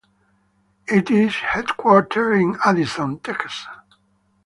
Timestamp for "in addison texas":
2.41-3.67